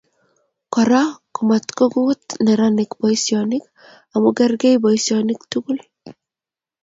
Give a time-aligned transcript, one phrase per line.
[0.75, 1.01] Kora
[1.35, 3.63] komatkokut nenarik boisionik
[4.13, 5.77] amu kerkei boisionik tugul